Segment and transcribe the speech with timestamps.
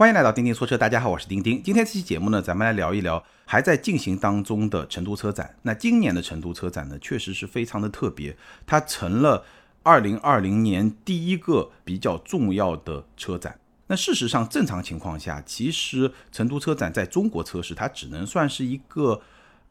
[0.00, 1.62] 欢迎来到钉钉说车，大家好，我是钉钉。
[1.62, 5.54] 今天这期节目呢，咱们来聊一聊还在进行当中的成都车展。
[5.60, 8.34] 那今年的成都车展呢，确实是非常的特别，
[8.66, 9.44] 它成了
[9.82, 13.60] 二零二零年第一个比较重要的车展。
[13.88, 19.20] 那事实上，正常情况下，其实成都车展在中国车市，它只能算是一个。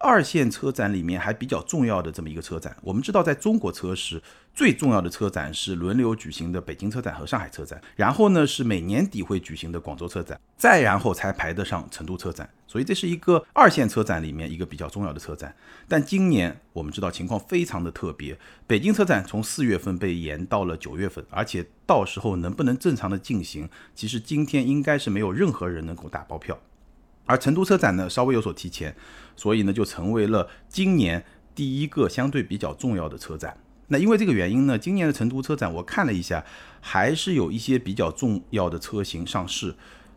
[0.01, 4.21] 二线车展里面还比较重要的这么一个车展，我们知道，在中国车市
[4.55, 12.49] 最重要的车展是轮流举行的北京车展和上海车展，然后呢是每年底会举行的广州车展，再然后才排得上成都车展。
[12.65, 15.53] 所以这是一个二线车展里面一个比较重要的车展。
[15.87, 26.57] 但今年我们知道情况非常的特别，北京车展从四月份被延到了九月份，而且到时候能不能正常的进行，其实今天应该是没有任何人能够打包票。
[27.29, 28.95] 而成都车展呢，稍微有所提前，
[29.35, 33.55] 所以呢，就成为了今年第一个相对比较重要的车展。
[33.89, 36.43] 那因为这个原因呢，今年的成都车展我看了一下，
[36.81, 39.75] 还是有一些比较重要的车型上市，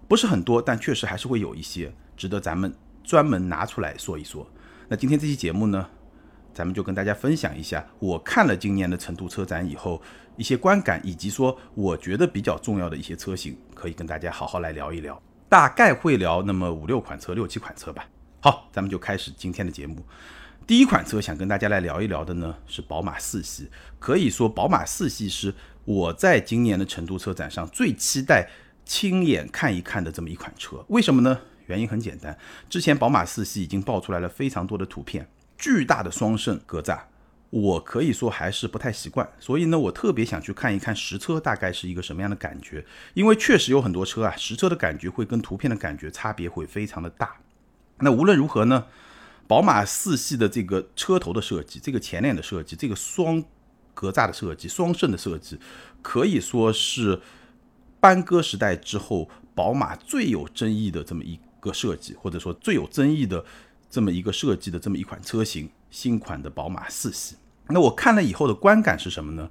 [0.08, 2.72] 不是很多，但确实还是会有一些值得咱们
[3.04, 4.50] 专门拿出来说一说。
[4.88, 5.86] 那今天这期节目呢，
[6.54, 10.00] 咱们就跟大家分享一下我看了今年的成都车展以后
[10.38, 15.20] 一些观感，以及说我觉得比较重要的一些车型，可以跟大家好好来聊一聊。
[15.52, 18.08] 大概会聊那么五六款车、六七款车吧。
[18.40, 20.02] 好，咱们就开始今天的节目。
[20.66, 23.68] 第一款车想跟大家来聊一聊的呢，是宝马四系。
[23.98, 28.48] 可以说，宝马四系是我在今年的成都车展上最期待
[28.86, 30.82] 亲眼看一看的这么一款车。
[30.88, 31.38] 为什么呢？
[31.66, 32.34] 原因很简单，
[32.70, 35.28] 之前宝马四系已经爆出来了非常多的图片，
[35.58, 36.98] 巨大的双肾格栅。
[37.52, 42.82] 我可以说还是不太习惯，所以呢，我特别想去看一看实车大概是一个什么样的感觉。
[43.12, 47.36] 因为确实有很多车啊，实车的感觉会跟图片的感觉差别会非常的大。
[47.98, 48.86] 那无论如何呢，
[49.46, 53.44] 宝马四系的这个车头的设计、这个前脸的设计、这个双
[53.92, 55.58] 格栅的设计、双肾的设计，
[56.00, 57.20] 可以说是
[58.00, 63.44] 班戈时代之后宝马最有争议的这么一个设计，或者说最有争议的
[63.90, 67.36] 这么一个设计的这么一款车型——新款的宝马四系。
[67.68, 69.50] 那我看了以后的观感是什么呢？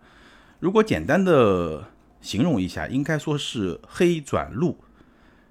[0.59, 1.85] 如果简单的
[2.21, 4.77] 形容一下，应该说是黑转路，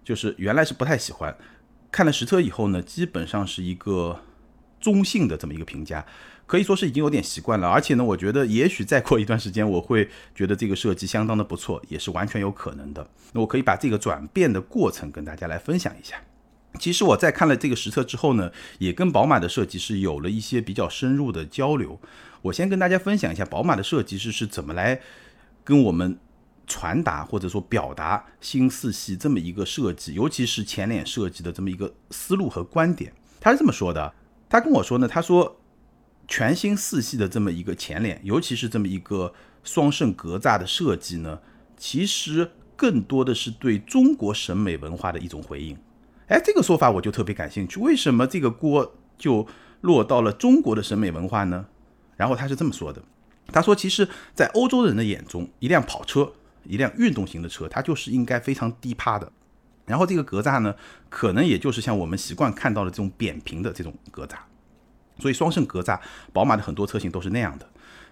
[0.05, 1.37] 就是原来是不太喜欢，
[1.91, 4.21] 看了实车以后呢，基本上是一个
[4.81, 6.07] 中性的这么一个评价，
[6.47, 7.69] 可以说是已经有点习惯了。
[7.69, 13.05] 而且呢，我觉得也许再过一段时间，我会觉得这个设计相当的不错，也是完全有可能的。
[13.33, 16.17] 那我可以把这个转变的过程跟大家来分享一下。
[16.79, 22.01] 其实我在看了这个实测之后呢，也跟宝马的设计师有了一些比较深入的交流。
[22.43, 25.01] 我先跟大家分享一下宝马的设计师是怎么来
[25.65, 26.19] 跟我们
[26.67, 33.13] 传达或者说表达新四系这么一个设计，尤其是前脸设计的这么一个思路和观点。
[33.41, 34.15] 他是这么说的，
[34.49, 35.61] 他跟我说呢，他说
[36.29, 41.41] 全新四系的这么一个前脸，尤其是这么一个双肾格栅的设计呢，
[41.77, 45.77] 其实更多的是对中国审美文化的一种回应。
[46.31, 47.81] 哎，这个说法我就特别感兴趣。
[47.81, 49.45] 为什么这个锅就
[49.81, 51.67] 落到了中国的审美文化呢？
[52.17, 53.03] 然后他是这么说的：
[53.49, 56.33] 他说，其实，在欧洲人的眼中，一辆跑车，
[56.63, 59.33] 一辆运动型的车，它就是应该非常低趴的。
[59.87, 60.73] 然后这个格栅呢，
[61.09, 64.37] 可能也就是像我们习惯看到的这种扁平的这种格栅。
[65.19, 65.99] 所以双肾格栅，
[66.33, 67.69] 宝马的很多车型都是那样的。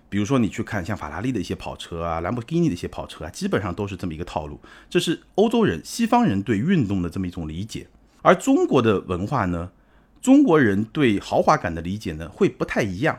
[0.08, 4.58] 比如说你去看像法拉利的一些跑车啊，兰博基尼的一些跑车啊，基本上都是这么一个套路。
[4.90, 7.86] 这是欧洲人、西方人对运动的这么一种理解。
[8.28, 9.72] 而中国的文化呢，
[10.20, 13.18] 中国人对豪华感的理解呢会不太一样。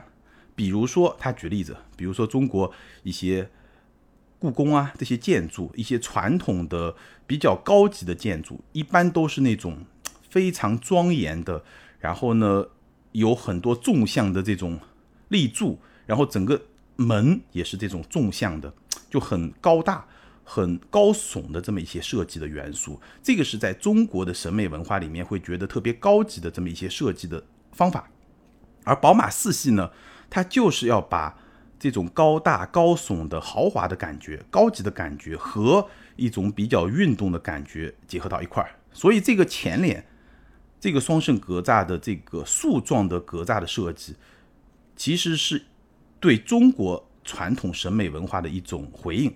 [0.55, 2.71] 比如说，他举例子，比如说中国
[3.01, 3.49] 一些
[4.37, 9.79] 故宫啊这些建筑，一些传统的比较高级的建筑，一般都是那种
[10.29, 11.63] 非常庄严的，
[11.97, 12.67] 然后呢
[13.13, 14.79] 有很多纵向的这种
[15.29, 16.61] 立柱，然后整个
[16.97, 18.71] 门也是这种纵向的，
[19.09, 20.05] 就很高大。
[20.51, 28.09] 很高耸的这么一些设计的元素，这个是在中国的审美文化里面会觉得特别高级的这么一些设计的方法。
[28.83, 29.91] 而宝马四系呢，
[30.27, 31.38] 它就是要把
[31.77, 38.71] 这种高大高耸的豪华的感觉、高级的感觉和一种比较运动的感觉结合到一块儿。
[38.91, 40.03] 所以这个前脸
[40.79, 44.15] 这个双肾格栅的这个竖状的格栅的设计，
[44.95, 45.63] 其实是
[46.19, 49.31] 对中国传统审美文化的一种回应。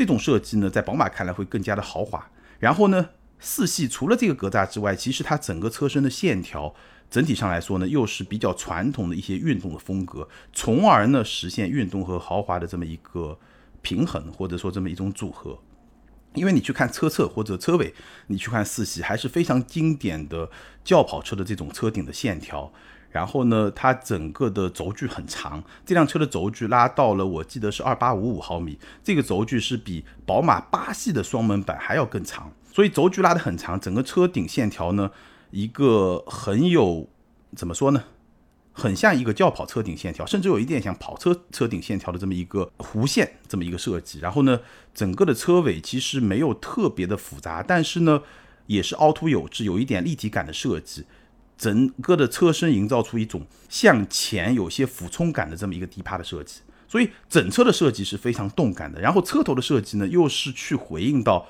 [0.00, 2.26] 这种设计呢，在宝马看来会更加的豪华。
[2.58, 6.74] 然后呢，四系除了这个格栅之外，其实它整个车身的线条
[7.10, 13.38] 整体上来说呢，又是比较传统的一些运动的风格，从而呢实现运动和豪华的这么一个
[13.82, 15.58] 平衡，或者说这么一种组合。
[16.32, 17.92] 因为你去看车侧或者车尾，
[18.28, 20.50] 你去看四系还是非常经典的
[20.82, 22.72] 轿跑车的这种车顶的线条。
[23.10, 32.52] 然后呢，它整个的轴距很长，这辆车的轴距拉到了，我记得是二八五五毫米，这个轴距是比宝马八系的双门版还要更长。
[32.72, 35.10] 所以轴距拉得很长，整个车顶线条呢，
[35.50, 37.08] 一个很有
[37.56, 38.04] 怎么说呢，
[38.72, 44.20] 很像一个轿跑车顶线条，甚至有一点像跑车车顶线条的这么一个弧线这么一个设计。
[44.20, 44.60] 然后呢，
[44.94, 48.22] 整个的车尾其实没有特别的复杂，但是呢，
[48.66, 51.06] 也是凹凸有致，有一点立体感的设计。
[51.60, 58.98] 整个的车身营造出一种向前有些俯冲感的这么一个低趴的设计，所以整车的设计是非常动感的。
[58.98, 61.46] 然后车头的设计呢，又是去回应到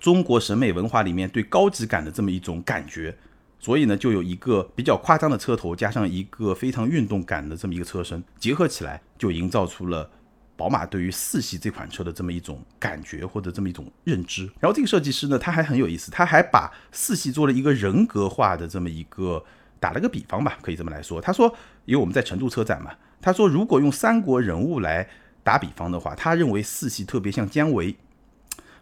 [0.00, 3.18] 中国审美文化里面对高级感的这么一种感觉，
[3.58, 10.08] 所以呢，就有一个比较夸张的车头，加上一个非常运动感的这么一个车身，结合起来就营造出了。
[10.56, 19.44] 宝马对于四系这款车的这么一种感觉或者这么一种认知，然后这个设计师呢，他还很有意思，他还把四系做了一个人格化的这么一个
[19.80, 21.20] 打了个比方吧，可以这么来说。
[21.20, 21.54] 他说，
[21.84, 25.08] 因为我们在成都车展嘛，他说如果用三国人物来
[25.42, 27.94] 打比方的话，他认为四系特别像姜维。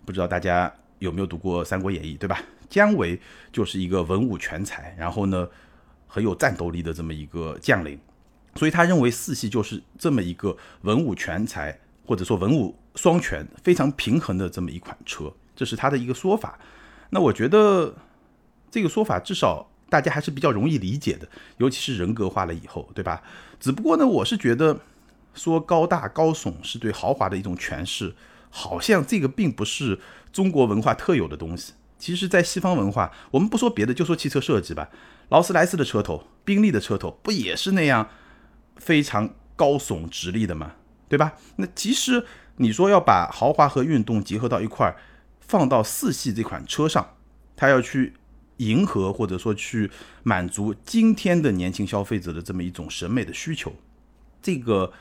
[0.05, 2.39] 不知道大家有没有读过《三国演义》，对吧？
[2.69, 3.19] 姜维
[3.53, 5.49] 就是一个文武全才，然后呢
[6.07, 7.99] 很有战斗力的这么一个将领。
[8.55, 16.59] 所以他认为四系就是这么一个文武全才，或者说文武双全、非常平衡的这么一款车，这是他的一个说法。
[17.11, 17.95] 那我觉得
[18.71, 21.29] 这个说法至少大家还是比较容易理解的，
[21.59, 23.23] 尤其是人格化了以后，对吧？
[23.59, 24.81] 只不过呢，我是觉得
[25.35, 28.15] 说高大高耸是对豪华的一种诠释，
[28.51, 29.99] 好像这个并不是
[30.33, 31.73] 中国文化特有的东西。
[31.99, 34.89] 其实，在西方文化，我们不说别的，就说汽车设计吧，
[35.29, 38.09] 劳斯莱斯的车头、宾利的车头不也是那样？
[38.83, 40.73] 非常高耸直立的嘛，
[41.09, 41.35] 对吧？
[41.57, 42.27] 那其实
[42.57, 44.97] 你说要把豪华和运动结合到一块儿，
[45.41, 47.15] 放到四系这款车上，
[47.55, 48.15] 它要去
[48.57, 49.89] 迎合或者说去
[50.25, 53.73] 满足今天的年轻消费者的这么一种审美的需求，
[54.43, 54.93] 这个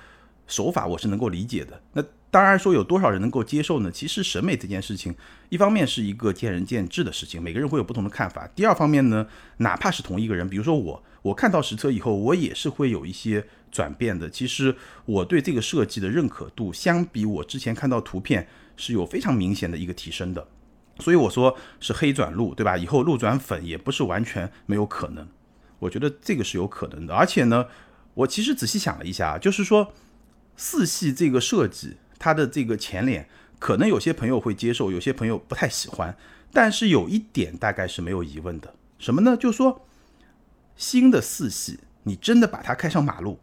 [0.52, 1.82] 手法我是能够理解的。
[1.94, 3.92] 那当然说有多少人能够接受呢？
[3.92, 5.16] 其实审美这件事情，
[5.50, 8.48] 一方面是一个见仁见智的事情，每个人会有不同的看法。
[8.56, 9.26] 第二方面呢，
[9.58, 13.48] 哪怕是同一个人，比如说我，我看到实车以后，我也是会有一些。
[13.72, 14.76] 转变的，其实
[15.06, 18.46] 我对这个设计的认可度，相比我之前看到图片
[18.76, 20.46] 是有非常明显的一个提升的，
[21.00, 22.76] 所以我说是黑转路，对吧？
[22.76, 25.26] 以后路转粉也不是完全没有可能，
[25.80, 27.16] 我觉得这个是有可能的。
[27.16, 27.66] 而且呢，
[28.14, 29.94] 我其实仔细想了一下，就是说
[30.56, 33.28] 四系这个设计，它的这个前脸，
[33.60, 36.16] 可能有些朋友会接受，有些朋友不太喜欢，
[36.52, 39.36] 但是有一点大概是没有疑问的，什么呢？
[39.38, 39.88] 就是说
[40.76, 43.40] 新的四系，你真的把它开上马路。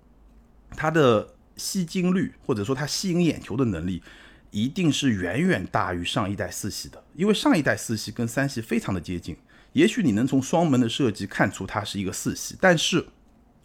[0.77, 4.03] 它的吸睛率，或者说它吸引眼球的能力，
[4.51, 7.03] 一定是远远大于上一代四系的。
[7.15, 9.37] 因为上一代四系跟三系非常的接近，
[9.73, 13.05] 也许你能从双门的设计看出它是一个四系，但是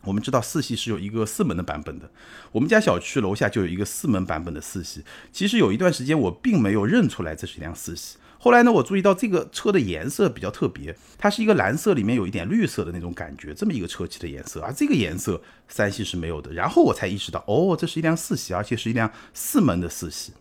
[0.03, 2.09] 我们知道四系是有一个四门的版本的。
[2.51, 8.17] 我们家小区楼下就有一个四门版本的四系，其实有一段时间我并没有认出来这是一辆四系。
[8.37, 16.51] 后来呢，我注意到这个车的颜色比较特别，它是一个蓝色里面有一点绿色的那种感觉，这么一个车漆的颜色，而这个颜色三系是没有的。
[16.51, 20.33] 然后我才意识到，哦，这是一辆四系，而且是一辆四门的四系。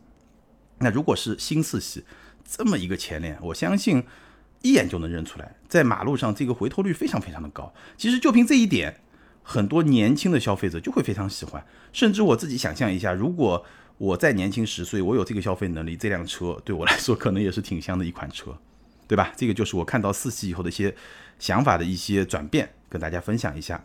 [0.78, 2.02] 那如果是新四系，
[2.44, 4.02] 这么一个前脸，我相信
[4.62, 7.72] 一眼就能认出来，在马路上这个回头率非常非常的高。
[7.96, 9.00] 其实就凭这一点，
[9.42, 11.64] 很多年轻的消费者就会非常喜欢。
[11.92, 13.64] 甚至我自己想象一下，如果
[13.98, 18.56] 我再年轻十岁，我有这个消费能力，这辆车对我来说可能也是挺香的一款车，
[19.06, 19.32] 对吧？
[19.36, 20.94] 这个就是我看到四系以后的一些
[21.38, 23.84] 想法的一些转变，跟大家分享一下。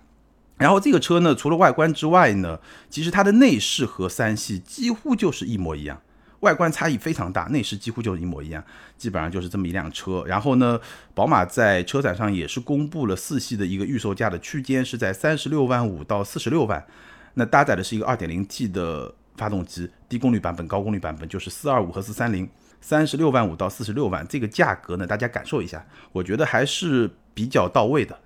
[0.57, 2.59] 然后这个车呢，除了外观之外呢，
[2.89, 6.01] 其实它的内饰和三系几乎就是一模一样，
[6.41, 8.63] 外观差异非常大，内饰几乎就是一模一样，
[8.97, 10.23] 基本上就是这么一辆车。
[10.25, 10.79] 然后呢，
[11.13, 16.85] 宝马在车展上也是公布了四系的一个预售价的区间是在三十六万五到四十六万，
[17.33, 19.13] 那搭载的是一个二点零 T 的。
[19.37, 22.49] 发动机低功率版本、高功率版本就是四二五和四三零，
[22.81, 28.17] 三十六万五到四十六万，这个价格呢，大家感受一下，我觉得还是比较到位的。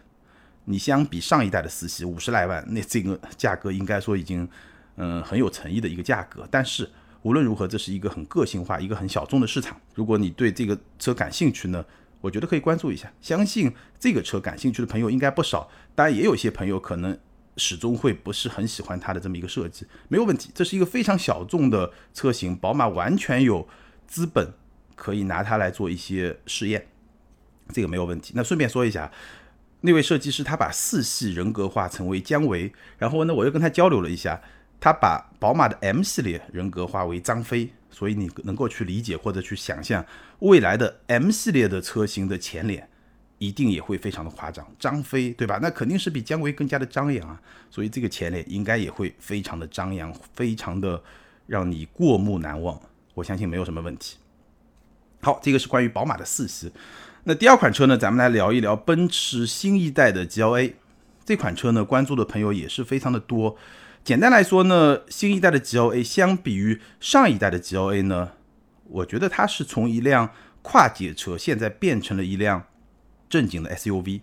[0.64, 4.48] 你相比上一代的四系五十来万，那这个价格应该说已经
[4.96, 6.48] 嗯很有诚意的一个价格。
[6.50, 6.90] 但是
[7.24, 9.80] 无论如何，这是一个很个性化、一个很小众的市场。
[9.96, 11.86] 如果你对这个车感兴趣呢，
[12.22, 13.12] 我觉得可以关注一下。
[13.22, 17.18] 相信这个车感兴趣的朋友应该不少，当然也有一些朋友可能。
[17.58, 23.68] 始终会不是很喜欢它的这么一个设计，没有问题，这是一个非常小众的车型，宝马完全有
[24.08, 24.54] 资本
[24.96, 26.88] 可以拿它来做一些试验，
[27.68, 28.32] 这个没有问题。
[28.38, 29.12] 那顺便说一下，
[29.82, 34.42] 那位设计师他把四系人格化成为姜维，然后呢，我又跟他交流了一下，
[34.82, 40.06] 他把宝马的 M 系列人格化为张飞，所以你能够去理解或者去想象
[40.40, 42.90] 未来的 M 系列的车型的前脸。
[43.38, 45.58] 一定也会非常的夸张，张飞，对吧？
[45.60, 51.02] 那肯定是比姜维更加的张扬啊，所以这个前脸应该也会非常的张扬，非常的
[51.48, 52.80] 让你过目难忘。
[53.16, 54.18] 我相信没有什么问题。
[55.22, 56.72] 好，这个是关于宝马的四系。
[57.24, 60.74] 那第二款车呢，咱们来聊一聊奔驰新一代的 GLA。
[61.26, 63.58] 这款车呢，关注的朋友也是非常的多。
[64.04, 68.32] 简单来说呢，新一代的 GLA 相比于上一代的 GLA 呢，
[68.86, 70.32] 我觉得它是从一辆
[70.62, 72.64] 跨界车，现在变成了一辆
[73.30, 74.22] 正经的 SUV。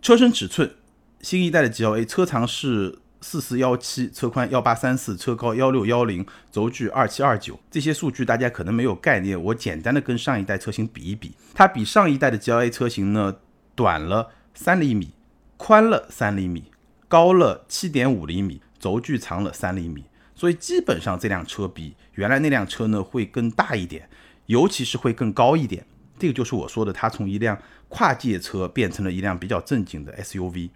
[0.00, 0.74] 车身尺寸，
[1.20, 2.98] 新一代的 GLA 车长是。
[3.22, 7.58] 四四幺七，车宽幺八三四，车高幺六幺零，轴距二七二九。
[7.70, 13.36] 这些数据大家可能没有概念，我简单的跟上一代车型比一比，它比上一代的 GLA 车型呢
[13.74, 15.12] 短了三厘米，
[15.56, 16.64] 宽了三厘米，
[17.08, 20.04] 高了七点五厘米，轴距长了三厘米。
[20.32, 24.08] 所以基本上这辆车比原来那辆车呢会更大一点，
[24.46, 25.84] 尤其是会更高一点。
[26.18, 30.70] 这个就是我说的，它从一辆跨界车变成了一辆比较正经的 SUV。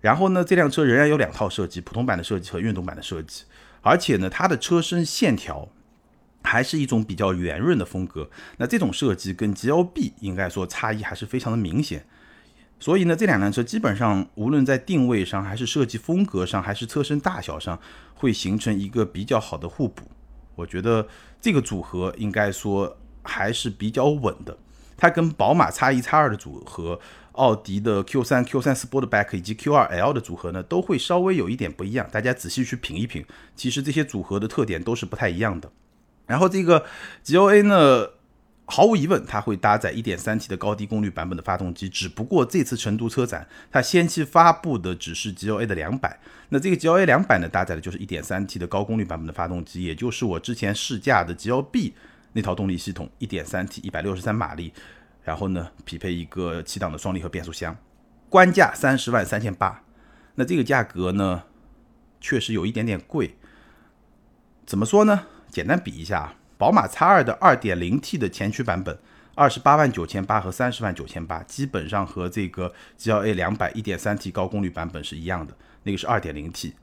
[0.00, 3.44] 然后呢，这辆车仍然有两套设计，普通版的设计和运动版的设计，
[3.82, 5.68] 而且呢，它的车身线条
[6.42, 8.30] 还是一种比较圆润的风格。
[8.58, 12.06] 那这种设计跟 GLB 应该说差异还是非常的明显。
[12.82, 17.78] 所以呢，这两辆车基本上无论在定位上，还是设计风格上，还是车身大小上，
[18.12, 20.02] 会形成一个比较好的互补。
[20.56, 21.06] 我觉得
[21.40, 24.58] 这个组合应该说还是比较稳的。
[24.96, 26.98] 它跟宝马 X 一 X 二的组合。
[27.32, 32.06] 奥迪的 Q 三、Q 三 Sportback 以及 Q 二 L 的组合呢，都会稍微有一点不一样。
[32.12, 33.24] 大家仔细去品一品，
[33.56, 35.72] 其实这些组合的特点都是不太一样的。
[36.26, 36.84] 然后这个
[37.22, 38.06] G O A 呢，
[38.72, 46.18] 毫无疑问它会搭载 1.3T 的高低功率版本的发动机，只不过这次成都车展它先期发布的只是 GLA 的两百。
[46.48, 51.92] 那这个 GLA 两百呢，搭载的就是 1.3T 的高功率版本的发动机，也就是我之前试驾的 GLB
[52.32, 54.72] 那套动力系统，1.3T 163马力。
[55.22, 57.76] 然后呢，匹配一个七档的双离合变速箱，
[58.30, 59.84] 官价三十万三千八，
[60.36, 61.42] 那这个价格呢，
[62.22, 63.36] 确实有一点点贵。
[64.64, 65.26] 怎么说呢？
[65.50, 68.96] 简单比一下，啊宝马 X2 的 2.0T 的前驱版本，
[69.34, 75.52] 二十八万九千八和三十万九千八，基本上和这个 GLA 两百 1.3T 高功率版本是一样的，
[75.82, 76.74] 那个是 2.0T。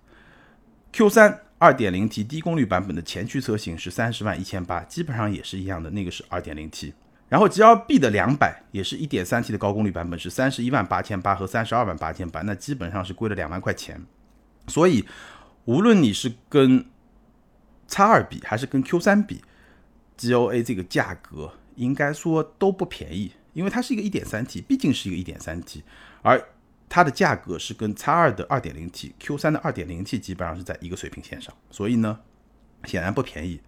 [0.92, 6.92] Q3 2.0T 低功率版本的前驱车型是三十万一千八，基本上也是一样的，那个是 2.0T。
[7.30, 14.06] 然后 G L B 的两百也是一点三 T 的高功率版本，是三十一万八千八和三十二万八千八，那基本上是贵了两万块钱。
[14.68, 15.08] 所以
[15.64, 16.86] 无论你是跟
[17.88, 19.42] x 二比还是跟 Q 三比
[20.20, 25.84] ，G O A 这个价格应该说都不便宜，因为它是一个一点三 T，毕竟是一个一点三 T，
[26.22, 26.40] 而
[26.88, 32.20] 它的价格是跟叉二的二点零 T、Q 三的二点零 T 基本上是在一个水平线上，所以呢，
[32.84, 33.62] 显然不便宜。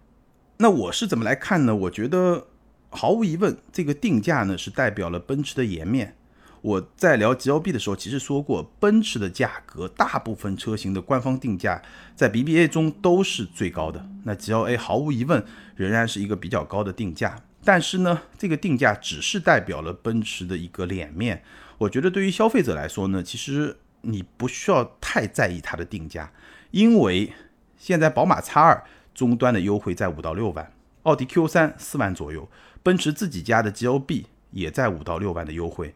[0.58, 1.74] 那我是怎么来看呢？
[1.74, 2.48] 我觉得。
[2.94, 6.14] 毫无疑问，这个定价呢是代表了奔驰的颜面。
[6.60, 11.80] 我在聊 GLB 的时候，其实说过，奔驰的价格，大部分车型的官方定价
[12.14, 14.06] 在 BBA 中都是最高的。
[14.24, 15.42] 那 GLA 毫无疑问
[15.82, 21.42] 仍然是一个比较高的定价，但是呢，这个定价只是代表了奔驰的一个脸面。
[21.78, 26.32] 我觉得对于消费者来说呢，其实你不需要太在意它的定价，
[26.70, 27.32] 因为
[27.76, 30.72] 现在宝马 X2 终端的优惠在五到六万，
[31.02, 32.48] 奥迪 Q3 四万左右。
[32.84, 35.94] 奔驰自己家的 GLB 也在五到六万的优惠，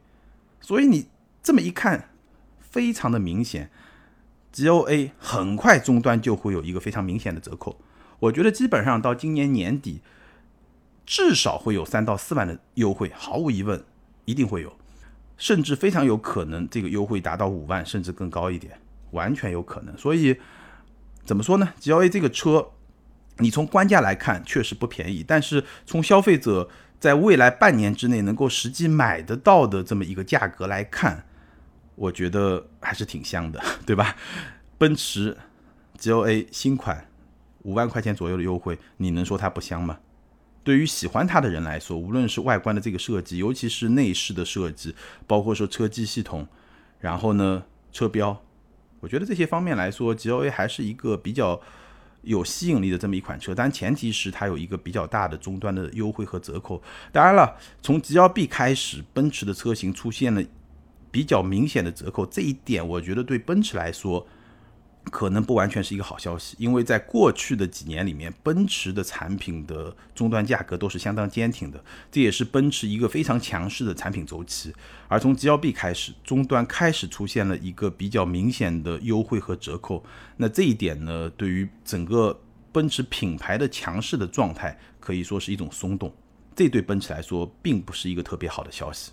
[0.60, 1.08] 所以你
[1.42, 2.10] 这么一看，
[2.60, 3.70] 非常的明显
[4.52, 7.80] ，GLA 很快终端就会有一个非常明显的折扣。
[8.18, 10.00] 我觉得基本上到今年年底，
[11.04, 13.84] 至少会有三到四万的优惠，毫无疑问
[14.24, 14.76] 一定会有，
[15.36, 18.78] 甚至非常有可能这个优惠达到五万甚至更高一点，
[19.10, 19.96] 完全有可能。
[19.98, 20.38] 所以
[21.24, 22.70] 怎么说呢？GLA 这个车。
[23.38, 31.26] 你从官价来看确实不便宜，但是从消费者在未来半年之内能够实际买得到的这么一个价格来看，
[31.96, 34.16] 我觉得还是挺香的，对吧？
[34.78, 35.36] 奔驰
[35.98, 37.06] GLA 新款
[37.66, 39.98] 五万块钱左右的优惠，你能说它不香吗？
[40.64, 44.94] 对于喜欢它的人来说，无论是外观的这个设计，尤其是内饰的设计，
[45.26, 46.46] 包括说车机系统，
[47.00, 48.40] 然后呢车标，
[49.00, 51.60] 我觉得这些方面来说，GLA 还是一个比较。
[52.22, 56.82] 有吸引力的这么一款车，但前提是它有一个比较大的终端的优惠和折扣。
[57.12, 60.42] 当然了，从 G L B 开始，奔驰的车型出现了
[61.12, 64.26] 比较明显的折扣，这一点我觉得对奔驰来说。
[65.10, 74.74] 可能不完全是一个好消息，因为在过去的几年里面，奔驰的产品的终端价格都是相当坚挺的，这也是奔驰一个非常强势的产品周期。
[75.06, 80.04] 而从 G L B 开始，终端开始出现了一个比较明显的优惠和折扣，
[80.36, 82.40] 那这一点呢，对于整个
[82.72, 86.12] 奔驰品牌的强势的状态，可以说是一种松动，
[86.56, 89.12] 这对奔驰来说并不是一个特别好的消息。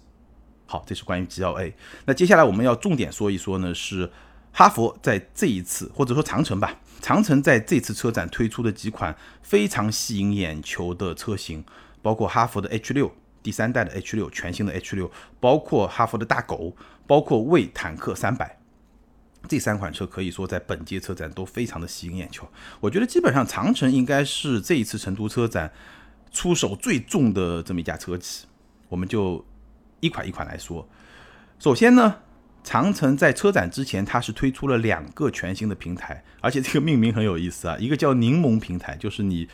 [0.66, 1.72] 好，这是关于 G L A。
[2.06, 4.10] 那接下来我们要重点说一说呢是。
[4.56, 11.66] 哈佛在这一次，或者说长城吧，长城在这次车展推出的几款非常吸引眼球的车型，
[12.04, 16.76] 包括哈弗的 H 六第三代的 H 六全新的 H 六，包括哈弗的大狗，
[17.08, 18.60] 包括魏坦克三百，
[19.50, 22.48] 这三款车可以说在本届车展都非常的吸引眼球。
[22.80, 25.74] 我觉得基本上长城应该是这一次成都车展
[26.32, 28.46] 出手最重的这么一家车企。
[28.88, 29.44] 我们就
[30.00, 30.88] 一款一款来说。
[31.60, 32.18] 首先呢，
[32.63, 39.48] 长城在车展之前，它是推出了两个全新的平台，而且这个命名很有意思啊，一个叫柠檬平台，就是你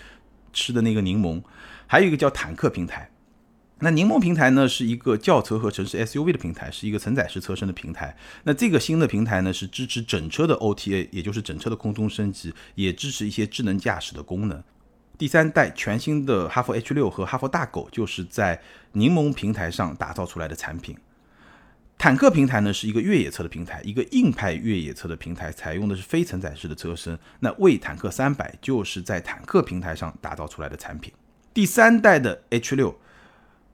[0.53, 1.41] 吃的那个柠檬，
[1.87, 3.09] 还有一个叫坦克平台。
[3.81, 8.15] 那柠檬平台呢，是一个轿车和城市 SUV 的平台，是一个承载式车身的平台。
[8.43, 14.61] 那这个新的平台呢，是支持整车的 OTA，也就是整车的空中升级，也支持一些智能驾驶的功能。
[15.17, 18.61] 第三代全新的哈弗 H 六和哈弗大狗就是在
[18.91, 20.97] 柠檬平台上打造出来的产品。
[21.99, 27.19] 坦克平台呢，是一个越野车的平台，一个硬派越野车的平台，采用的是非承载式的车身。
[27.41, 31.11] 那为坦克三百就是在坦克平台上打造出来的产品。
[31.53, 32.97] 第三代的 H 六。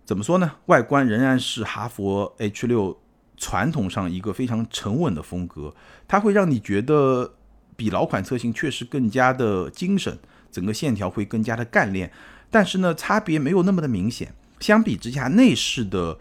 [0.04, 0.54] 怎么说呢？
[0.66, 3.00] 外观仍然是哈弗 H 六
[3.38, 5.76] 传统上一个非常沉稳的风格，
[6.08, 7.36] 它会让你觉得
[7.76, 10.18] 比老款车型确实更加的精神，
[10.52, 12.12] 整个线条会更加的干练。
[12.50, 14.34] 但是呢，差别没有那么的明显。
[14.60, 16.18] 相比之下，内饰的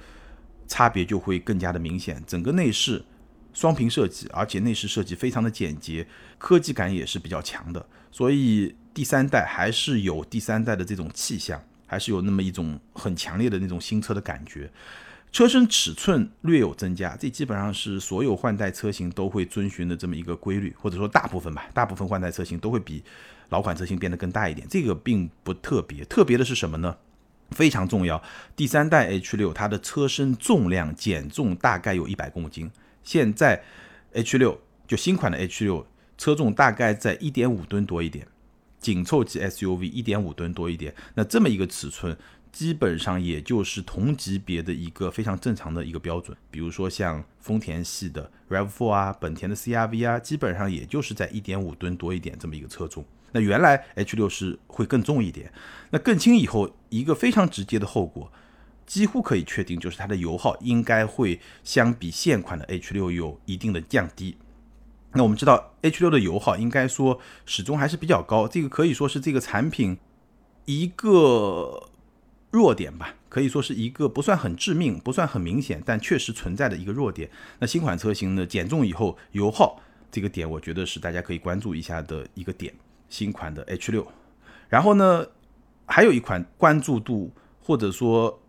[0.67, 2.23] 差别就会更加的明显。
[2.27, 3.05] 整个内饰
[3.53, 6.07] 双屏设计，而且内饰设计非常的简洁，
[6.39, 7.87] 科技感也是比较强的。
[8.11, 11.63] 所以第三代还是有第三代的这种气象。
[11.87, 14.69] 还是有那么一种很强烈的那种新车的感觉，
[15.31, 23.05] 车身尺寸略有增加，这基本上是所有换代车型都会遵循的这么一个规律，或者说大部分吧，大部分换代车型都会比
[23.51, 26.97] 老款车型变得更大一点，这个并不特别，特别的是什么呢？
[27.55, 28.23] 非常重要，
[28.55, 32.71] 第三代 H 六它的车身重量减重大概有一百公斤，
[33.03, 33.63] 现在
[34.13, 35.87] H 六就新款的 H 六
[36.19, 38.27] 车重大概在一点五吨多一点。
[38.81, 42.15] 紧凑级 SUV 一点五吨多一点，那这么一个尺寸，
[42.53, 46.37] 基本上也就是同级别的一个非常正常的一个标准。
[46.51, 53.03] 比如说像丰田系的 RAV4 啊，本田的 CRV 啊，基本上也就是在一点五吨多一点这么一个车重。
[53.35, 55.53] 那原来 H 六是会更重一点，
[55.91, 58.33] 那更轻以后，一个非常直接的后果，
[58.87, 64.37] 几乎可以确定就是它的油耗应该会相比现款的 H 六有一定的降低。
[65.15, 69.99] 那我们知道 H 六的油耗应该说始终还是比较高，这个可以说是这个产品
[70.65, 71.91] 一个
[72.53, 77.29] 弱点吧，可以说是一个不算很致命、不算很明显，但确实存在的一个弱点。
[77.59, 79.81] 那新款车型呢，减重以后油耗
[80.13, 82.73] 这个点，我觉得是大家可以关注一下的一个点。
[83.15, 84.05] 新款的 H 六，
[84.69, 85.25] 然后呢，
[85.87, 87.31] 还有一款关注度
[87.63, 88.43] 或者说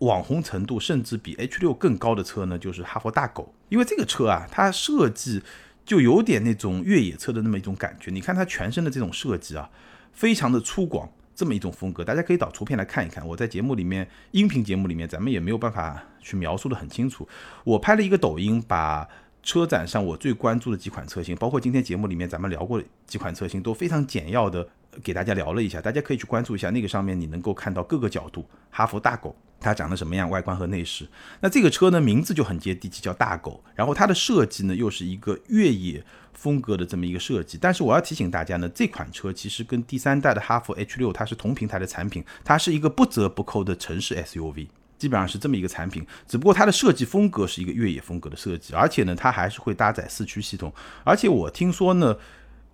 [0.00, 5.42] 网红程度甚至比 H 六更高的车呢，就是哈佛大狗，因为这个车啊，它设计。
[5.86, 9.68] 就有点那种越野车的那么一种感觉，你看它全身的这种设计啊，
[10.14, 13.22] 非常的粗犷，这么一种风格，大家可以导图片来看一看。
[13.28, 17.28] 我在节目里面，音频节目里面，咱们也没有办法去描述的很清楚。
[17.64, 19.06] 我拍了一个抖音，把
[19.44, 24.66] 车展上我最关注的几款车型，包括今天节目里面咱们聊过几款车型，都非常简要的
[25.02, 29.36] 给大家聊了一下，大家可以去关注一下那个上面，你能够看到各个角度，哈弗大狗。
[29.60, 30.28] 它长得什么样？
[30.28, 31.08] 外观和内饰。
[31.40, 33.64] 那这个车呢，名字就很接地气，叫大狗。
[33.74, 36.04] 然后它的设计呢，又是一个越野
[36.34, 37.56] 风格的这么一个设计。
[37.58, 46.06] 但是我要提醒大家呢，这款车其实跟第三代的哈弗 H 六它是同平台的产品，它是一个不折不扣的城市 SUV，基本上是这么一个产品。
[46.26, 50.72] 只不过它的设计风格是一个越野风格的设计，而且呢，它还是会搭载四驱系统。
[51.04, 52.16] 而且我听说呢，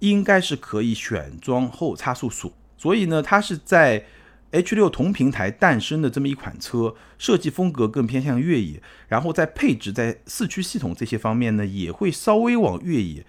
[0.00, 2.52] 应该是可以选装后差速锁。
[2.76, 4.04] 所以呢，它是在。
[4.52, 13.24] H 六同平台诞生的这么一款车，设计风格更偏向越野，然后在配置、在四驱系统这些方面呢，也会稍微往越野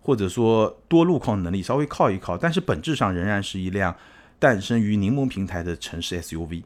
[0.00, 3.94] 或者说多路况能力稍微靠一靠，但是本质上仍然是一辆
[4.38, 6.62] 诞生于柠檬平台的城市 SUV。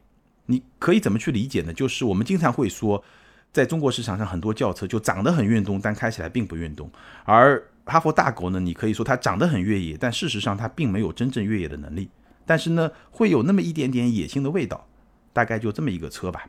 [0.50, 1.72] 你可以怎么去理解呢？
[1.72, 3.04] 就是我们经常会说，
[3.52, 6.90] 在中国市场上很多轿车就长得很运动，但开起来并不运动，
[7.24, 12.10] 而哈佛大狗呢，你可以说它长得很越野，但事实上它并没有真正越野的能力。
[12.46, 14.86] 但是呢，会有那么一点点野性的味道，
[15.32, 16.46] 大概就这么一个车吧。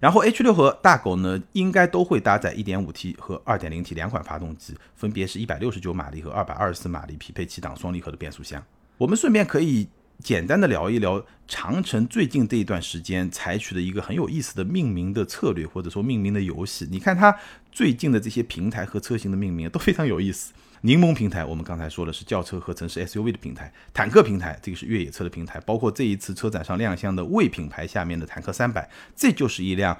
[0.00, 8.60] 然后 H 六和大狗呢，应该都会搭载 1.5T 和 2.0T 两款发动机，分别是一百六十九马力和二百二十四马力，匹配七档双离合的变速箱。
[8.98, 9.88] 我们顺便可以
[10.22, 16.86] 简单的聊一聊长城最近这一段时间采取的一个很有意思的命名的策略，或者说命名的游戏。
[16.90, 17.36] 你看它
[17.72, 20.52] 最近的这些平台和车型的命名都非常有意思。
[20.82, 25.60] 柠檬平台，我们刚才说的是轿车和城市 SUV 的平台；坦克平台，这个是越野车的平台。
[25.60, 29.96] 包括这一次车展上亮相的魏品牌下面的坦克三百，这就是一辆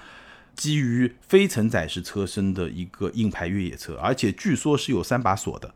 [0.57, 5.73] 基于非承载式车身的一个硬派越野车，而且据说是有三把锁的，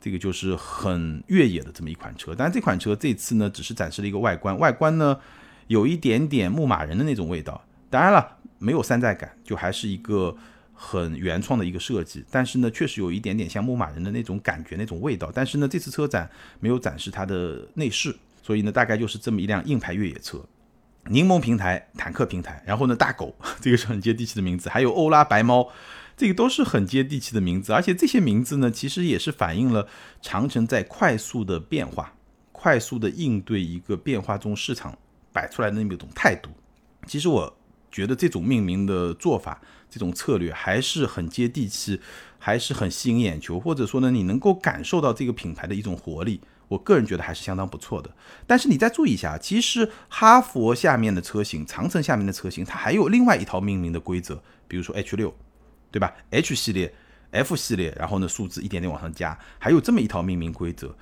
[0.00, 2.34] 这个就是很越野的这么一款车。
[2.36, 5.18] 但是这款车这次呢，只是展示了一个外观，外观呢
[5.66, 7.62] 有一点点牧马人的那种味道。
[7.90, 10.36] 当然了，没有山寨感，就还是一个
[10.74, 12.24] 很原创的一个设计。
[12.30, 15.30] 但是呢，确实有一点点像牧马人的那种感觉、那种味道。
[15.34, 16.30] 但是呢，这次车展
[16.60, 20.38] 没有展示它的内饰，所以呢，大概就是这么一辆硬派越野车。
[21.10, 24.68] 柠檬平台、坦克平台，然后呢，大狗，这个是很接地气的名字。
[24.68, 25.66] 还有欧拉白猫，
[26.18, 27.72] 这个都是很接地气的名字。
[27.72, 29.88] 而且这些名字呢，其实也是反映了
[30.20, 32.12] 长城在快速的变化、
[32.52, 34.98] 快速的应对一个变化中市场
[35.32, 36.50] 摆出来的那么一种态度。
[37.06, 37.54] 其实我。
[37.90, 41.98] 觉得这种命名的做法，这种策略还是很接地气，
[42.38, 46.42] 还是很吸引眼球，或者说呢，你能够感受到这个品牌的一种活力。
[46.68, 48.10] 我个人觉得还是相当不错的。
[48.46, 55.34] 但是你再注意一下，其实哈佛下面的车型、长城下面的车型，它还有另外一套命名的规则，比如说 H 六，
[55.90, 56.94] 对吧？H 系列、
[57.30, 60.94] F 系列，然后呢，数字一点点往上加，还有这么一套命名规则。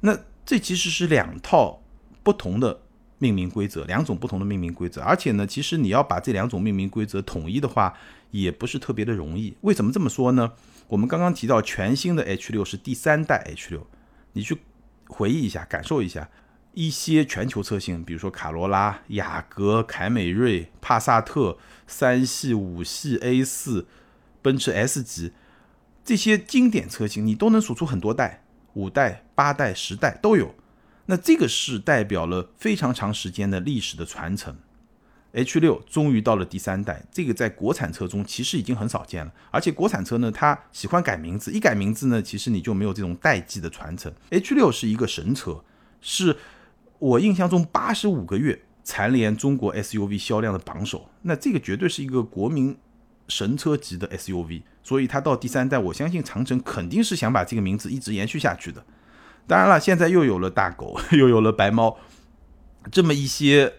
[0.00, 1.82] 那这其实是两套
[2.22, 2.80] 不同的。
[3.18, 7.96] 命名规则两种不同的命名规则，而且呢，其实你要把这两种命名规则统一的话，
[8.32, 9.56] 也不是特别的容易。
[9.62, 10.52] 为什么这么说呢？
[10.88, 13.86] 我们刚刚提到全新的 H 六是第三代 H 六，
[14.32, 14.58] 你去
[15.06, 16.28] 回忆一下，感受一下
[16.74, 23.86] 一些全球车型，比如说卡罗拉、雅阁、凯美瑞、帕萨特、三系、五系、A 四、
[24.44, 25.32] 奔驰 S 级
[26.04, 30.54] 这些经典车型，你都能数出很多代，五代、八代、十代都有。
[31.06, 34.54] 那这个是代表了非常长时间的历史的传承
[35.32, 39.32] ，H 六终于到了第三代，这个在国产车中其实已经很少见了。
[39.50, 44.12] 而且国产车呢，它喜欢改名字，一改名字呢，其实你就没有这种代际的传承。
[44.28, 45.64] H 六是一个神车，
[46.02, 46.36] 是
[46.98, 52.76] 我印象中八十五个月蝉联中国 SUV 销量的榜首，那这个绝对是一个国民
[53.28, 54.62] 神车级的 SUV。
[54.82, 58.84] 所以它到第三代，我相信长城肯定是想把这个名字一直延续下去的。
[59.46, 61.98] 当然了，现在又有了大狗， 又有了白猫，
[62.92, 63.72] 这么一些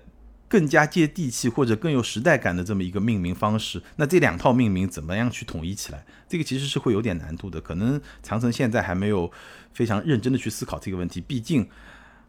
[0.48, 6.04] 更加接地气或者更有时代感的这么一个命名方式，那这两套命名怎么样去统一起来？
[6.28, 7.62] 这个其实是会有点难度的。
[7.62, 9.32] 可能长城现在还没有
[9.74, 11.68] 非常认真的去思考这个问题，毕竟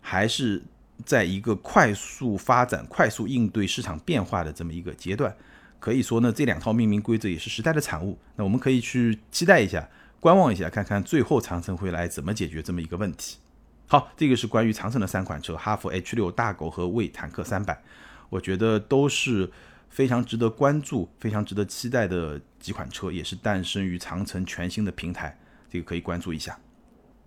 [0.03, 0.63] 还是
[1.07, 5.35] 在一个快速发展、快速应对市场变化的这么一个阶段。
[5.79, 8.19] 可以说呢，这两套命名规则也是时代的产物。
[8.37, 9.89] 那我们可以去期待一下。
[10.19, 13.37] 观望一下，看看最后长城会来怎么解决这么一个问题。
[13.87, 17.81] 好，这个是关于长城的三款车：哈弗 H 六、大狗和魏坦克三百。
[18.31, 19.49] 我觉得都是
[19.89, 25.39] 非常值得关注、非常值得期待的几款车，也是诞生于长城全新的平台，
[25.71, 26.59] 这个可以关注一下。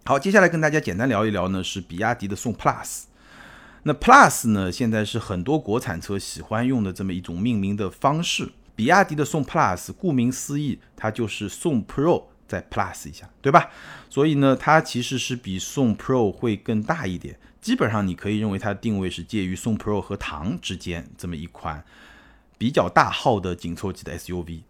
[0.03, 3.03] 好，接下来跟大家简单聊一聊呢，是比亚迪的宋 Plus。
[3.83, 8.51] 那 Plus 呢，现在是很多国产车喜欢用的这么一种命名的方式。
[8.75, 12.23] 比亚迪的宋 Plus，顾名思义，它就是宋 Pro。
[12.49, 13.69] 再 plus 一下，对吧？
[14.09, 17.39] 所以呢，它其实是比宋 Pro 会更大一点。
[17.61, 21.85] 基本上你可以认为它的定位是介于宋 Pro 和唐之间这么一款
[22.57, 24.61] 比较大号的紧凑级的 SUV。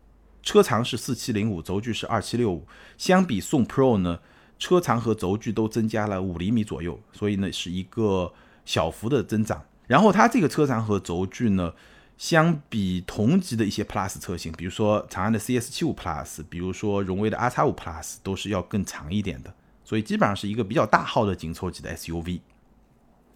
[0.43, 2.67] 车长是四七零五，轴距是二七六五。
[2.97, 4.19] 相比宋 Pro 呢，
[4.57, 8.33] 车长和轴距都增加了五厘米左右，所以呢是一个
[8.69, 9.65] 小幅的增长。
[9.87, 11.73] 然后它这个车长和轴距呢。
[12.19, 19.53] 相比同级的一些 Plus 车型，比如说长安的 CS 七五 Plus，比如说荣威的 R 叉五 Plus，都是要更长一点的，
[19.85, 22.41] 所以基本上是一个比较大号的紧凑级的 SUV。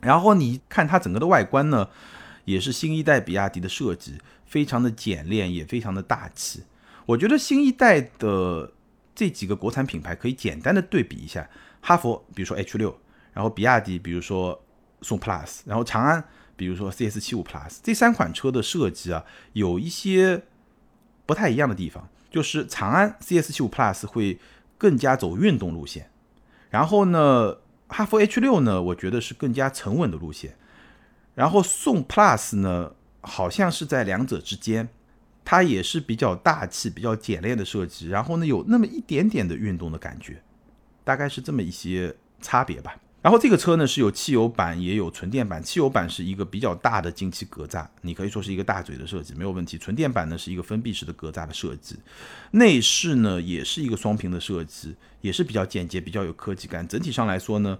[0.01, 1.87] 然后你看它整个的外观呢，
[2.43, 6.63] 也是新一代比亚迪的设计，非常的简练，也非常的大气。
[7.05, 8.73] 我觉得新一代的
[9.15, 12.99] 这几个国产品牌可以简单的对比一下，哈弗，比如说 H 六，
[13.31, 14.61] 然后比亚迪，比如说
[15.03, 16.23] 宋 Plus，然后长安。
[16.55, 20.43] 比如说 CS 七五 Plus 这三款车的设计啊，有一些
[21.25, 24.39] 不太一样的地方，就是长安 CS 七五 Plus 会
[24.77, 26.11] 更加走运动路线，
[26.69, 30.55] 然后呢，哈弗 H 六呢，我觉得是更加沉稳的路线，
[31.33, 34.87] 然后宋 Plus 呢，好像是在两者之间，
[35.43, 40.43] 它也是比较大气、比较简练的设计，然后呢，有那么一点点的运动的感觉，
[41.03, 42.95] 大概是这么一些差别吧。
[43.23, 49.77] 然后这个车呢是有汽油版也有纯电版，汽油版是一个比较大的进气格栅，你可以说是一个大嘴的设计，没有问题。
[49.77, 51.95] 纯电版呢是一个封闭式的格栅的设计，
[52.51, 56.85] 内饰呢也是一个双屏的设计，也是比较简洁，比较有科技感。
[56.85, 57.79] 整体上来说呢，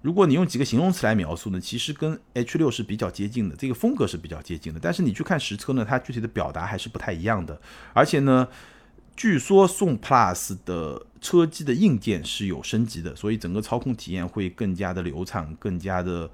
[0.00, 4.80] 如果你用几个形容词来描述呢，其实跟 H 六是比较接近的，这个风格是比较接近的。
[4.82, 7.60] 但是你去看实车呢，它具体的表达还是不太一样的，
[7.92, 8.48] 而且呢。
[9.18, 16.30] 据说宋 Plus 的车机的硬件是有升级的，所以整个操控体验会更加的流畅，更加的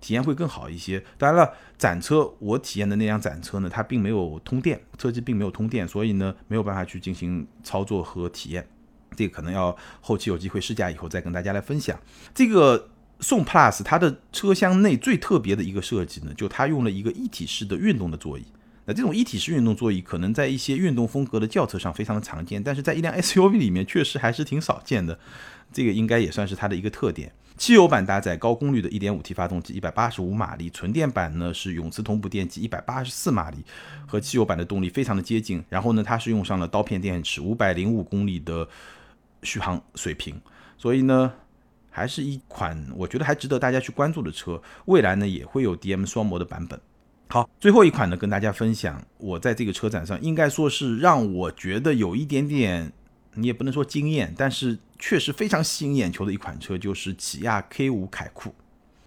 [0.00, 1.02] 体验会更好一些。
[1.18, 8.64] 当然了，展车我体验的那辆展车呢，它并没有通电，车机并没有通电，所以呢没有办法去进行操作和体验。
[9.16, 11.98] 这个可能要后期有机会试驾以后再跟大家来分享。
[12.32, 18.44] 这个宋 Plus 它的车厢内最特别的一个设计呢，就它用了一个一体式的运动的座椅。
[18.88, 25.18] 那这种一体式运动座椅可能在一些运动风格的轿车上非常的常见，但是在一辆 SUV 里面确实还是挺少见的。
[25.70, 27.30] 这个应该也算是它的一个特点。
[27.58, 33.58] 汽油版搭载高功率的 1.5T 发动机，185马力；纯电版呢是永磁同步电机，184马力，
[34.06, 35.62] 和汽油版的动力非常的接近。
[35.68, 38.66] 然后呢，它是用上了刀片电池，505公里的
[39.42, 40.40] 续航水平。
[40.78, 41.30] 所以呢，
[41.90, 44.62] 还是一款我觉得还值得大家去关注的车。
[44.86, 46.80] 未来呢也会有 DM 双模的版本。
[47.30, 52.90] 好，最后一款呢，跟大家分享，我在这个车展上应该说是让我觉得有一点点，
[53.34, 58.54] 你也不能说惊艳，但是确实非常吸引眼球的一款车，就是起亚 K5 凯酷。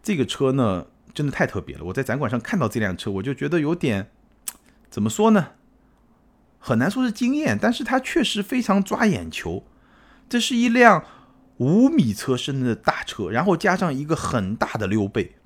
[0.04, 1.84] 这个车呢，真的太特别了。
[1.86, 4.12] 我在展馆上看到这辆车，我就觉得有点，
[4.92, 5.54] 怎么说呢？
[6.60, 9.64] 很难说是惊艳，但是它确实非常抓眼球。
[10.30, 11.04] 这是一辆
[11.58, 15.38] 五米车身的大车，然后加上一个很大的溜背，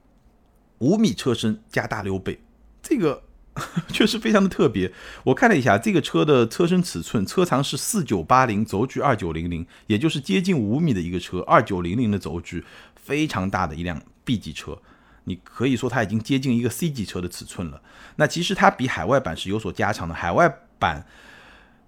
[0.80, 2.42] 五米车身加大溜背。
[2.88, 3.24] 这个
[3.90, 4.92] 确实非常的特别。
[5.24, 12.64] 我看了一下这个车的车身尺寸，车长是四九八零，轴距二九零零，也就是接近五米的一个车，二九零零的轴距，
[12.96, 14.78] 非常大的一辆 B 级车。
[15.24, 17.82] 你可以说它已经接近一个 C 级车的尺寸了。
[18.18, 21.04] 那其实它比海外版是有所加长的，海外版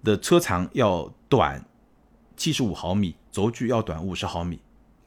[0.02, 1.64] 的车长要短
[2.36, 4.58] 七十五毫米，轴距要短五十毫米。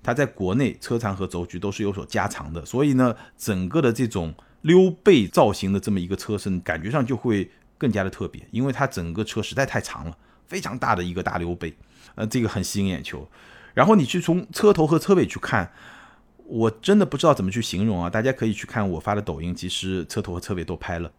[0.03, 4.33] 它在国内车长和轴距都是有所加长的，所以呢，整个的这种。
[4.61, 10.15] 溜背造型的这么一个车身，感觉上就会更加的特别，因为它整个车实在太长了，
[10.47, 11.73] 非常大的一个大溜背，
[12.13, 13.27] 呃，这个很吸引眼球。
[13.73, 15.73] 然后你去从车头和车尾去看，
[16.45, 18.07] 我真的不知道怎么去形容啊！
[18.07, 21.11] 大家可以去看我发的抖音，其实车头和车尾都拍了。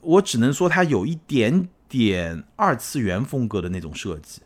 [0.00, 4.42] 我只能说它有一点点二次元风格的那种设计，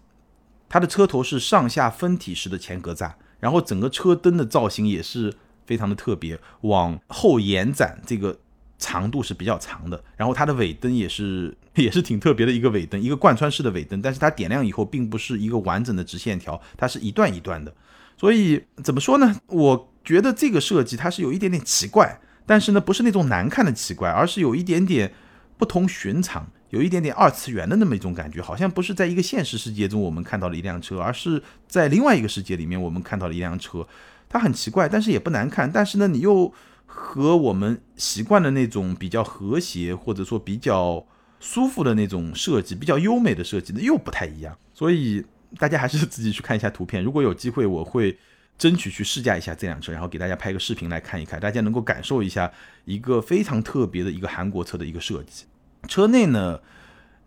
[0.70, 5.34] 它的车头是上下分体式的前格栅，然后整个车灯的造型也是。
[5.68, 8.38] 非常的特别，往后延展，这个
[8.78, 10.02] 长度是比较长的。
[10.16, 14.00] 然后它的尾灯也是 也是挺特别的一个尾灯，一个贯穿式的尾灯。
[14.00, 17.74] 但是它点亮以后，并不是一个完整的直线条，它是一段一段的。
[18.16, 19.38] 所以怎么说呢？
[19.48, 25.12] 我觉得这个设计它是有一点点奇怪，但是呢，不是那种难看的奇怪，而是有一点点
[25.58, 33.86] 不同寻常，有一点点二次元的那么一种感觉，好像不是在一个现实世界中我们看到了一辆车，而是在另外一个世界里面我们看到了一辆车。
[34.28, 35.72] 它很奇怪，但是也不难看。
[35.72, 36.52] 但是呢，你又
[36.84, 41.06] 和我们习惯的那种比较和谐，或者说比较
[41.40, 44.54] 舒服的那种设计，比较优美的设计呢，又不太一样。
[44.74, 45.24] 所以
[45.56, 47.02] 大家还是自己去看一下图片。
[47.02, 48.18] 如果有机会，我会
[48.58, 52.52] 争取去试驾一下这辆车，然后给大家拍个视频来看一看，大家能够感受一下
[52.84, 55.46] 一个非常特别的一个韩国车的一个设计。
[55.86, 56.58] 车内呢？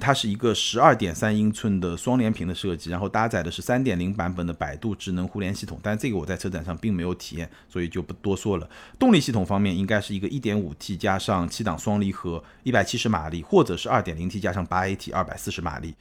[0.03, 8.67] 它是一个十二点三英寸的双联屏的设计，然后搭载的是三点零版本的百度智能互联系统，但这个我在车展上并没有体验，所以就不多说了。
[8.97, 15.93] 动力系统方面，应该是一个一点五 T 加上七档双离合，一百七十马力，或者是二点零 T 加上八 AT，二百四十马力。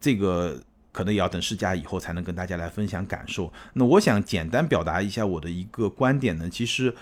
[0.00, 3.52] 这个可能也要等试驾以后才能跟大家来分享感受。
[3.72, 6.94] 那我想简单表达一下我的一个观点呢，其实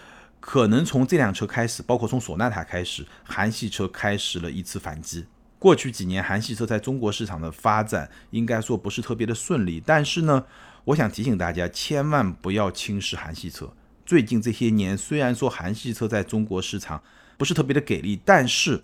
[0.43, 5.25] 可能从这辆车开始，包括从索纳塔开始，韩系车开始了一次反击。
[5.57, 9.81] 过去几年，韩系车在中国市场的发展应该说不是特别的顺利。
[9.87, 10.45] 但是呢，
[10.87, 13.73] 我想提醒大家，千万不要轻视韩系车。
[14.05, 17.01] 最近这些年，虽然说韩系车在中国市场
[17.39, 18.83] 不是特别的给力，但是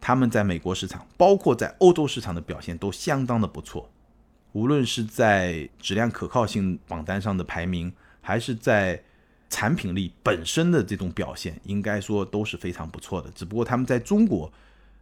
[0.00, 3.88] 他们在美国市场，包括在欧洲市场的表现都相当的不错。
[4.50, 9.00] 无论是在质量可靠性榜单上的排名，还是在
[9.48, 13.30] 产品力本身的这种表现，应该说都是非常不错的。
[13.30, 14.52] 只不过他们在中国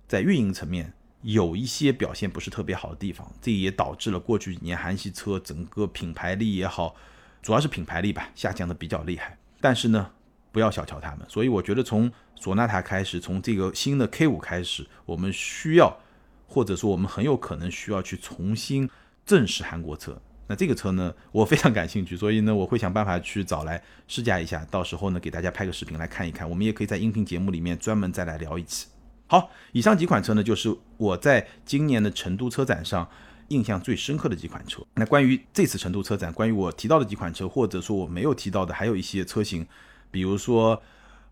[0.07, 0.93] 在运营层面。
[1.23, 6.95] 有一些表现不是特别好的地方，这也导致了过去几年韩系车整个品牌力也好，
[7.43, 9.37] 主要是品牌力吧，下降的比较厉害。
[9.61, 10.09] 但是呢，
[10.53, 11.27] 不要小瞧他们。
[11.29, 15.99] 所以我觉得从索纳塔开始，从这个新的 K 五开始，我们需要，
[16.47, 18.89] 或者说我们很有可能需要去重新
[19.25, 20.21] 正视韩国车。
[20.49, 26.49] 那这个车呢，我非常感兴趣，所以呢，我会想办法去找来试驾一下，到时候呢，给大家拍个视频来看一看。
[26.49, 28.87] 我们也可以在音频节目里面专门再来聊一期。
[29.27, 33.09] 好，以上几款车呢，就是我在今年的成都车展上
[33.49, 34.83] 印象最深刻的几款车。
[34.95, 39.67] 那关于这次成都车展，关于我提到的几款车，或者说我没有提到的，还有一些车型，
[40.13, 40.81] 比如说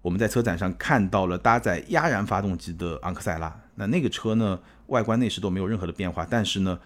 [0.02, 6.78] 我们在车展上看到了搭载压燃发动机的昂克赛拉，那那个车呢，外观内饰都没有任何的变化，但是呢，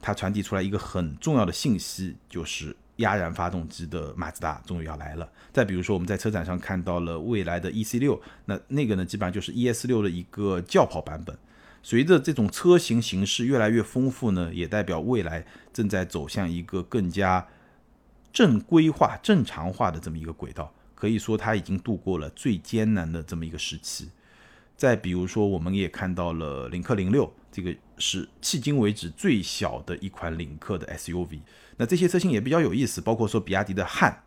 [0.00, 2.76] 它传递出来一个很重要的信息，就是。
[2.96, 5.26] 压燃发动机的马自达终于要来了。
[5.54, 11.34] 再比如说，我们在车展上看到了未来的 E C 六，那那个呢，基本上就是 E S 六的一个轿跑版本。
[11.82, 17.48] 随着这种车型形式越来越丰富呢，也代表未来正在走向一个更加
[18.34, 20.70] 正规化、正常化的这么一个轨道。
[20.94, 24.10] 可以说它已经度过了最艰难的这么一个时期。
[24.76, 31.40] 再比如说，我们也看到了领克零六，这个是迄今为止最小的一款领克的 SUV。
[31.76, 34.24] 那这些车型也比较有意思，包括说比亚迪的汉，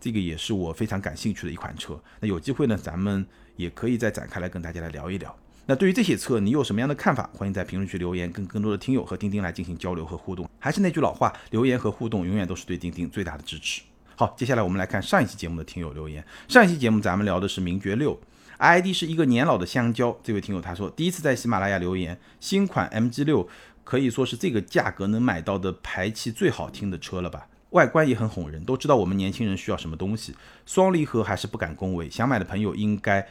[0.00, 2.00] 这个也是我非常感兴趣的一款车。
[2.20, 5.36] 那有机会呢，咱们也可以再展开来跟大家来聊一聊。
[5.66, 7.28] 那对于这些车，你有什么样的看法？
[7.34, 10.48] 欢迎在评论区留言，跟更多的听友和钉钉来进行交流和互动。
[10.60, 13.82] 还是那句老话，留言和互动永远都是对钉钉最大的支持。
[14.14, 16.24] 好，接下来我们来看上一期节目的听友留言。
[16.48, 18.18] 上一期节目咱们聊的是名爵六
[18.58, 20.18] ，ID 是一个年老的香蕉。
[20.22, 23.48] 这位听友他说，第一次在喜马拉雅留言，新款 MG 六
[23.84, 27.48] 可以说是这个价格能买到的排气最好听的车了吧？
[27.70, 30.34] 外观也很哄人，都知道我们年轻人需要什么东西。
[30.64, 33.26] 双离合还是不敢恭维，想买的朋友应该。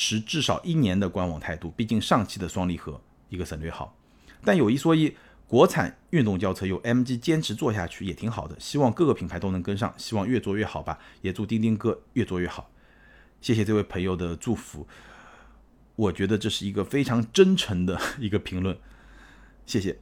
[0.00, 3.92] 持至少一年的观望态度，毕竟上汽的双离合一个省略号。
[4.44, 5.12] 但有一说一，
[5.48, 11.00] 国产运动轿车有 MG 坚持做下去也挺好的，希望各个品牌都能跟上，希望越做越好吧。
[11.20, 12.70] 也祝丁丁哥越做越好。
[13.40, 14.86] 谢谢这位朋友的祝福，
[15.96, 18.76] 我觉得这是一个非常真诚的一个评论，
[19.66, 19.98] 谢谢。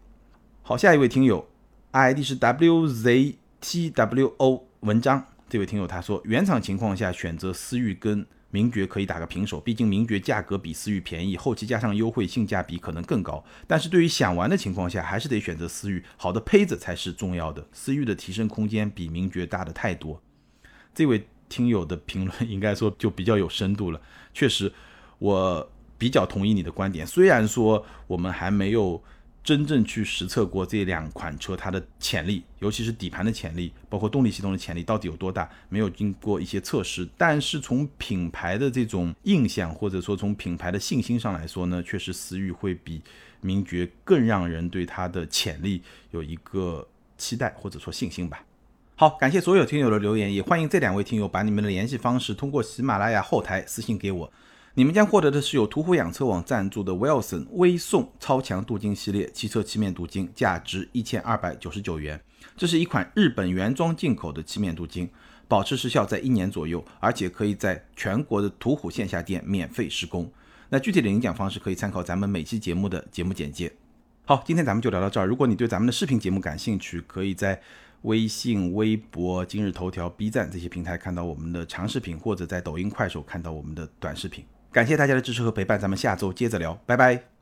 [0.63, 1.49] 好，下一位听友
[1.93, 8.27] ，ID 是 WZTWO 文章，这位听友他说，原厂情况下选择思域跟。
[8.53, 13.45] 名爵可以打个平手，毕竟名爵价格比思域便宜，后期加上优惠，性价比可能更高。
[13.67, 17.67] 但是对于想玩的情况下，还是得选择思域，好的胚子才是重要的。
[17.73, 20.23] 思域的提升空间比名爵大的太多。
[20.95, 24.01] 这位听友的评论 应该说就比较有深度了，
[24.35, 24.73] 确实，
[25.19, 27.07] 我比较同意你的观点。
[27.07, 29.03] 虽然说我们还没有。
[29.47, 37.09] 真正去实测过这两款车它的潜力，尤其是底盘的潜力，包括动力系统的潜力到底有多大，没有经过一些测试。
[37.17, 43.01] 但是从品牌的这种印象，或者说从品牌的信心上来说呢，确实思域会比
[43.41, 45.81] 名爵更让人对它的潜力
[46.11, 48.45] 有一个期待或者说信心吧。
[48.99, 54.33] 好，感谢所有听友的留言，也欢迎这两位听友把你们的联系方式通过喜马拉雅后台私信给我。
[54.73, 62.19] 你们将获得的是由途虎养车网赞助的 Wilson 微送超强镀金系列汽车漆面镀金，价值一千二百九十九元。
[62.57, 65.11] 这是一款日本原装进口的漆面镀金，
[65.47, 70.33] 保持时效在一年左右，而且可以在全国的途虎线下店免费施工。
[70.71, 73.71] 那具体的领奖方式可以参考咱们每期节目的节目简介。
[74.25, 75.27] 好，今天咱们就聊到这儿。
[75.27, 77.61] 如果你对咱们的视频节目感兴趣，可以在
[78.03, 84.45] 微信、微博、今日头条、B 站这些平台看到我们的长视频，或者在抖音、快手看到我们的短视频。
[84.73, 87.36] 感谢大家的支持和陪伴，咱们下周接着聊，拜拜。